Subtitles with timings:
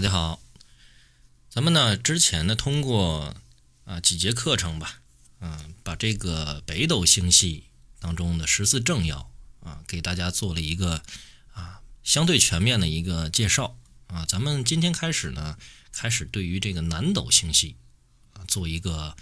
[0.00, 0.40] 大家好，
[1.50, 3.36] 咱们呢之前呢通过
[3.84, 5.02] 啊几节课程吧，
[5.40, 7.64] 嗯，把这个北斗星系
[7.98, 11.02] 当中的十四正曜啊给大家做了一个
[11.52, 13.76] 啊相对全面的一个介绍
[14.06, 14.24] 啊。
[14.24, 15.58] 咱们今天开始呢，
[15.92, 17.76] 开始对于这个南斗星系
[18.32, 19.14] 啊做一个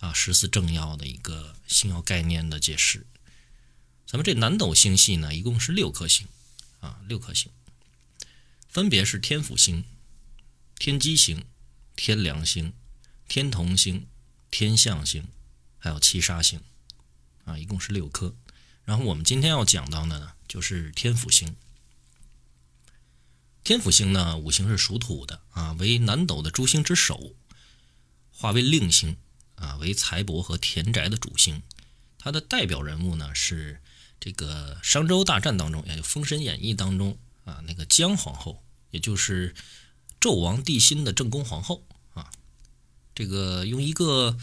[0.00, 3.06] 啊十四正曜的一个星耀概念的解释。
[4.06, 6.26] 咱们这南斗星系呢，一共是六颗星
[6.80, 7.52] 啊，六颗星。
[8.70, 9.84] 分别是天府星、
[10.78, 11.44] 天机星、
[11.96, 12.72] 天梁星、
[13.28, 14.06] 天同星、
[14.50, 15.26] 天象星，
[15.76, 16.60] 还有七杀星，
[17.44, 18.34] 啊，一共是六颗。
[18.84, 21.56] 然后我们今天要讲到的呢，就是天府星。
[23.64, 27.34] 天府星呢，五行是属土的啊，为南斗的诸星之首，
[28.30, 29.16] 化为令星
[29.56, 31.62] 啊，为财帛和田宅的主星。
[32.18, 33.82] 它的代表人物呢，是
[34.20, 37.18] 这个商周大战当中，也就《封神演义》当中。
[37.44, 39.54] 啊，那个姜皇后，也就是
[40.20, 42.30] 纣王帝辛的正宫皇后啊，
[43.14, 44.38] 这个用一个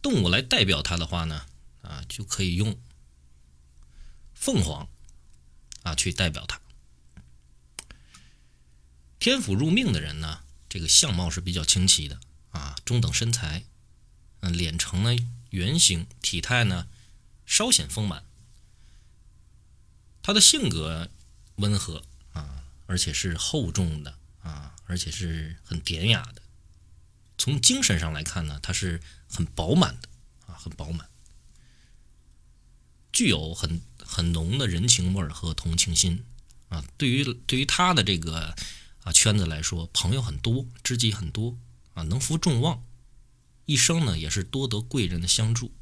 [0.00, 1.46] 动物来代表他的话呢，
[1.82, 2.78] 啊，就可以用
[4.34, 4.88] 凤凰
[5.82, 6.60] 啊去代表他。
[9.18, 13.64] 天府入命的人呢，这个相貌是比较清奇的啊，中等身材，
[14.40, 15.16] 嗯，脸呈呢
[15.50, 16.88] 圆形，体态呢
[17.44, 18.24] 稍显丰满，
[20.22, 21.10] 他的性格。
[21.56, 22.02] 温和
[22.32, 24.18] 啊，而且是厚重的，
[24.90, 26.42] 而且是很典雅的。
[27.38, 30.08] 从精神上来看呢，它是很饱满的
[30.46, 31.08] 啊，很饱满，
[33.12, 36.24] 具有很很浓的人情味儿和同情心
[36.68, 36.84] 啊。
[36.98, 38.54] 对于对于他的这个
[39.04, 41.56] 啊圈子来说，朋友很多，知己很多
[41.94, 42.84] 啊，能负众望，
[43.64, 45.72] 一生呢也是多得贵人的相助。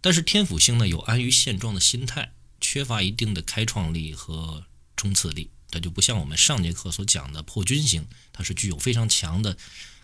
[0.00, 2.32] 但是天府星呢，有安于现状的心态。
[2.64, 4.66] 缺乏一定的开创力和
[4.96, 9.58] 冲刺力，它就不像我们上节课所讲的破军星，它是具有非常强的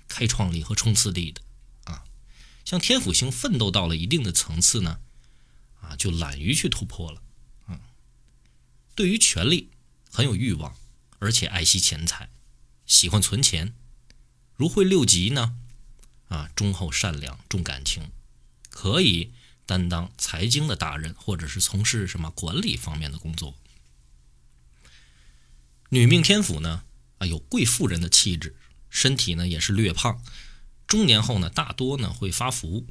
[0.09, 1.41] 开创力和冲刺力的
[1.85, 2.03] 啊。
[2.65, 4.99] 像天府星奋斗到了一定的层次呢，
[5.81, 7.23] 啊，就懒于去突破了
[7.67, 7.79] 啊。
[8.97, 9.71] 对于权力
[10.11, 10.75] 很有欲望，
[11.21, 12.29] 而且爱惜钱财，
[12.87, 13.75] 喜欢存钱。
[14.57, 15.55] 如会六级呢，
[16.29, 18.11] 啊，忠厚善良，重感情，
[18.71, 19.33] 可以。
[19.69, 23.55] 担当财经的大任，或者是从事什么管理方面的工作。
[25.91, 26.85] 女命天府呢，
[27.19, 28.57] 啊，有贵妇人的气质，
[28.91, 30.23] 身体呢也是略胖，
[30.87, 32.87] 中年后呢，大多呢会发福。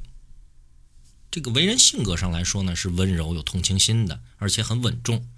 [1.30, 5.28] 这个为人性格上来说呢，是温柔有同情心的，而且很稳重，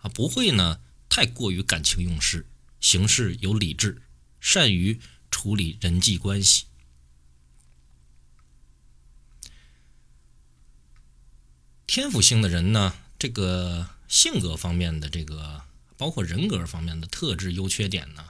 [0.00, 2.46] 啊，不会呢太过于感情用事，
[2.80, 4.02] 行事有理智，
[4.38, 6.66] 善于处理人际关系。
[11.86, 15.64] 天府星的人呢，这个性格方面的这个，
[15.98, 18.24] 包括人格方面的特质优缺点呢，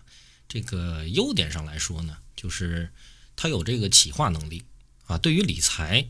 [0.48, 2.90] 这个优点上来说呢，就是
[3.36, 4.64] 他有这个企划能力
[5.06, 6.08] 啊，对于理财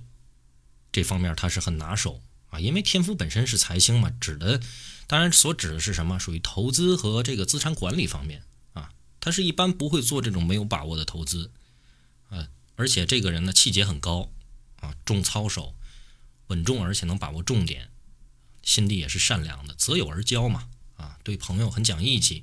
[0.91, 4.63] 这方面他是很拿手啊，因为天府本身是财星嘛，指的
[5.07, 11.51] 当然所指的是什么，属于投资和这个资产管理方面啊，他是一般不会做这种没有把握的投资
[12.31, 14.31] 啊，而且这个人呢气节很高
[14.81, 15.75] 啊，重操守。
[16.49, 17.91] 稳重，而且能把握重点，
[18.63, 20.71] 心地也是善良的，择友而交嘛，
[21.29, 22.43] 对朋友很讲义气，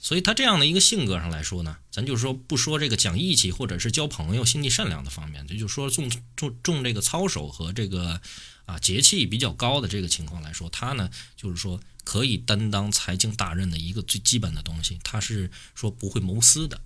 [0.00, 8.22] 所以他这样的一个性格上来说呢，咱就说不说这个讲义气或者是交朋友、心地善良的方面，这就说重重重这个操守和这个
[8.64, 16.80] 啊节气比较高的这个情况来说，他呢就是说可以担当财经大任的一个最基本的东西，他是说不会谋私的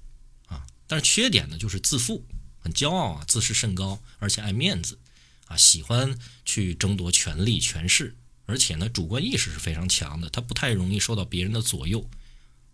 [0.48, 2.26] 啊，但是缺点呢就是自负，
[2.58, 4.98] 很骄傲啊，自视甚高，而且爱面子。
[5.47, 8.14] 啊，喜欢去争夺权力、权势，
[8.48, 10.31] 而且呢，主观意识是非常强的。
[10.31, 12.09] 他不太容易受到别人的左右。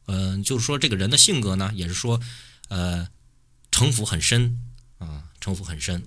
[0.06, 2.20] 嗯，就是说这个人的性格呢，也是说，
[2.68, 3.08] 呃，
[3.72, 4.60] 城府很深
[4.98, 6.04] 啊，城府很深。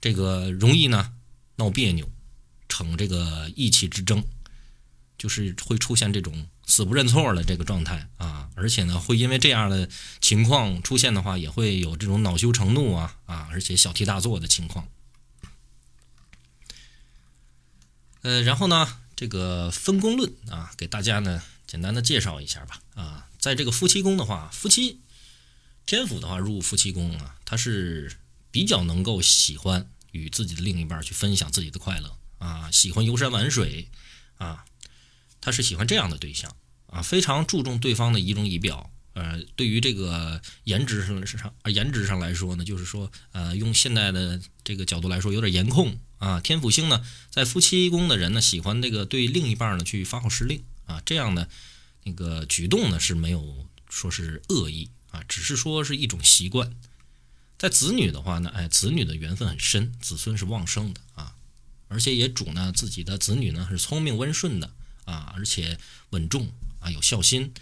[0.00, 1.12] 这个容易呢
[1.56, 2.08] 闹别扭，
[2.68, 4.22] 逞这个意气之争，
[5.18, 8.48] 就是会出现这种死不认错的这个状态啊。
[8.54, 9.88] 而且呢，会因为这样的
[10.20, 14.86] 情况出现的话，也会有这种恼羞成怒啊啊，而且小题大做的情况。
[18.22, 22.80] 呃，然后呢，这个分工论啊，给大家呢简单的介绍一下吧。
[22.94, 25.00] 啊，在这个夫妻宫的话，夫妻
[25.86, 28.16] 天府的话入夫妻宫啊，他是
[28.50, 33.88] 比较能够喜欢与自己的另一半去分享自己的快乐啊，喜欢游山玩水
[34.36, 34.64] 啊，
[35.40, 36.54] 他是喜欢这样的对象
[36.88, 38.90] 啊，非常注重对方的仪容仪表。
[39.12, 46.40] 呃，对于这个颜值上上颜值上来说呢，就是说，呃，用现代的这个角度来说，有点颜控啊。
[46.40, 51.48] 天府星呢，在夫妻宫的人呢，喜欢这个对另一半呢去发号施令啊，这样的
[52.04, 56.72] 那个举动呢是没有说是恶意啊，只是说是一种习惯。
[57.58, 61.34] 在子女的话呢，哎，子女的缘分很深，子孙是旺盛的啊，
[61.88, 64.72] 而且也主呢自己的子女呢是聪明温顺的
[65.04, 65.78] 啊，而且
[66.10, 67.52] 稳重啊，有孝心，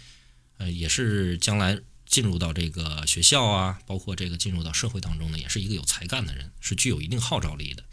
[0.57, 7.83] 呃，也是将来进入到这个学校啊，包括这个进入到社会当中呢，也是一个有才干的人，是具有一定号召力的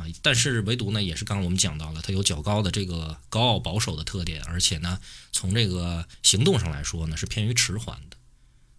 [0.00, 0.06] 啊。
[0.22, 5.00] 但是唯独呢，也是刚刚我们讲到了，他有较高的这个高傲保守的特点，而且呢，
[5.32, 8.16] 从这个行动上来说呢，是偏于迟缓的。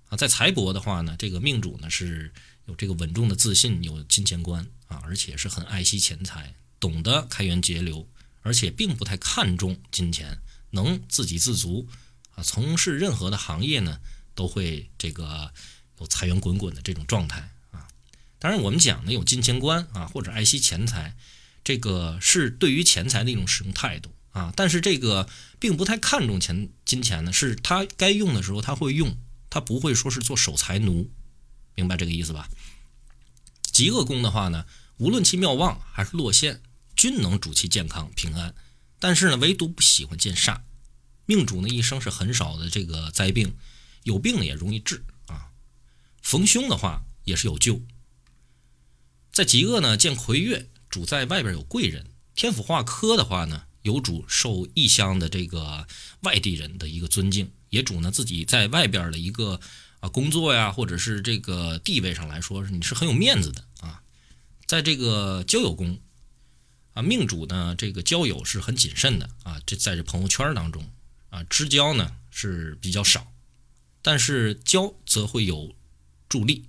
[0.10, 2.34] 啊，在财帛的话呢，这个命主呢是
[2.66, 8.08] 有这个稳重的自信，有金钱观啊，而且是很爱惜钱财，懂得开源节流，
[8.42, 10.40] 而且并不太看重金钱，
[10.72, 11.88] 能自给自足
[12.36, 12.44] 啊。
[12.44, 14.00] 从事任何的行业呢，
[14.36, 15.54] 都会这个
[16.00, 17.51] 有财源滚滚的这种状态。
[18.42, 21.16] 当然，我们讲呢有金钱观啊，或者爱惜钱财，
[21.64, 24.52] 这个是对于钱财的一种使用态度啊。
[24.58, 25.30] 但是这个
[25.60, 29.16] 并不太看重钱金钱呢，是他该用的时候他会用。
[29.54, 31.12] 他不会说是做守财奴，
[31.76, 32.50] 明白这个意思吧？
[33.64, 34.66] 极恶宫的话呢，
[34.96, 36.62] 无论其妙旺还是落陷，
[36.96, 38.56] 均能主其健康平安。
[38.98, 40.62] 但是呢，唯独不喜欢见煞。
[41.26, 43.54] 命主呢一生是很少的这个灾病，
[44.04, 45.52] 有病呢也容易治啊。
[46.22, 47.82] 逢凶的话也是有救。
[49.32, 52.08] 在极恶呢见魁月，主在外边有贵人。
[52.36, 55.88] 天府化科的话呢，有主受异乡的这个
[56.24, 57.50] 外地人的一个尊敬。
[57.70, 59.62] 也主呢，自己在外边的一个
[60.02, 64.04] 啊工作呀，或者是这个地位上来说，你是很有面子的啊。
[64.68, 65.98] 在这个交友宫
[66.94, 69.62] 啊，命主呢，这个交友是很谨慎的啊。
[69.66, 70.90] 这在这朋友圈当中
[71.30, 73.32] 啊，知交呢是比较少，
[74.02, 75.74] 但是交则会有
[76.28, 76.66] 助力，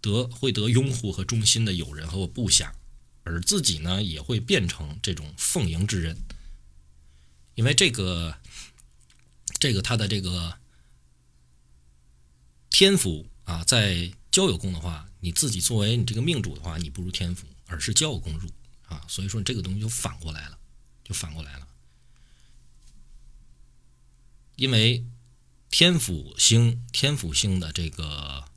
[0.00, 2.74] 得会得拥护和忠心的友人和我部下，
[3.24, 6.16] 而自己呢也会变成这种奉迎之人，
[7.54, 8.38] 因为这个。
[9.60, 10.56] 这个他的这个
[12.70, 18.48] 天府啊，在交友宫的话，你自己作为你这个命主的话，你不如天府，而是交友宫入
[18.86, 20.56] 啊，所以说这个东西就反过来了，
[21.02, 21.66] 就反过来了。
[24.54, 25.04] 因为
[25.72, 28.47] 天府星，天府星的这个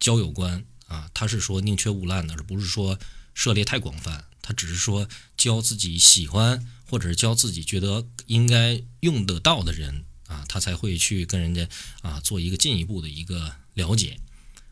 [0.00, 2.98] 交友观啊，他是说宁缺毋滥的，而不是说
[3.34, 10.06] 涉猎太广泛，他只是说交自己喜欢或者是交自己觉得应该用得到的人。
[10.26, 11.68] 啊，他才会去跟人家
[12.02, 14.20] 啊做一个进一步的一个了解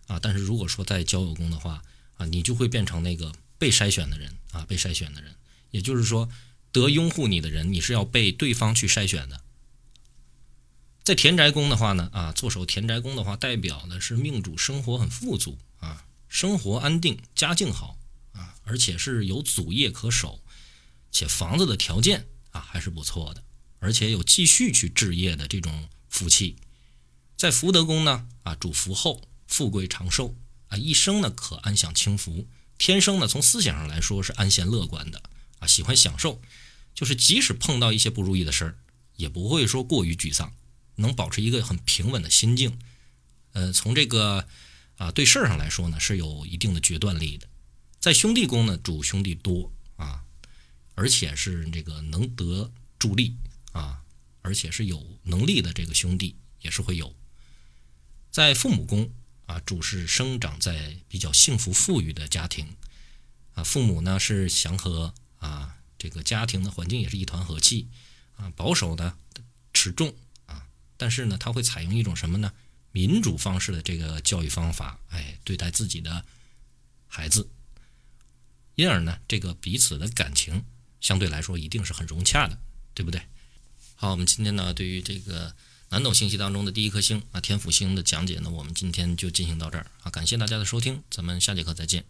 [0.07, 0.17] 啊。
[0.23, 1.83] 但是如果说在交友宫的话
[2.17, 5.35] 啊，你就会变成那个被筛选的人啊，被筛选的人。
[5.73, 6.29] 也就是说，
[6.71, 9.41] 得拥护你的人，你是要被对方去筛选的。
[11.09, 17.97] 在田宅宫的话呢，啊，坐守田宅宫的话，代表的是命主生活很富足啊，生活安定，家境好
[18.33, 20.43] 啊，而且是有祖业可守，
[21.11, 23.43] 且房子的条件啊还是不错的。
[23.79, 26.57] 而且有继续去置业的这种福气，
[27.39, 30.35] 在福德宫呢，啊，主福厚、富贵长寿，
[30.67, 32.47] 啊，一生呢可安享清福，
[32.77, 35.23] 天生呢从思想上来说是安闲乐观的，
[35.61, 36.43] 啊，喜欢享受，
[36.95, 38.79] 就是即使碰到一些不如意的事儿，
[39.17, 40.53] 也不会说过于沮丧，
[40.99, 42.79] 能保持一个很平稳的心境，
[43.53, 44.47] 呃，从这个
[44.97, 47.49] 啊对事儿上来说呢，是有一定的决断力的，
[47.99, 50.23] 在兄弟宫呢，主兄弟多啊，
[50.95, 53.35] 而且是这个能得助力。
[53.73, 54.03] 啊，
[54.41, 57.15] 而且是有能力的这个兄弟也是会有，
[58.31, 59.13] 在父母宫
[59.45, 62.75] 啊，主是生长在比较幸福富裕的家庭
[63.53, 67.89] 啊，父母呢是祥和啊，这个家庭的环境也是一团和气
[68.37, 69.17] 啊，保守呢
[69.73, 70.17] 持重，
[70.99, 72.53] 但是呢他会采用一种什么呢？
[72.91, 76.25] 民主方式的这个教育方法，哎，对待自己的
[77.07, 77.49] 孩子，
[78.75, 80.65] 因而呢，这个彼此的感情
[81.01, 82.59] 相对来说一定是很融洽的，
[82.95, 83.23] 对不对？
[83.95, 85.55] 好，我们今天呢，对于这个
[85.91, 92.05] 南斗星系当中的第一颗星啊，天府星的讲解呢，我们今天就进行到这儿啊，感谢大家的收听，咱们下节课再见。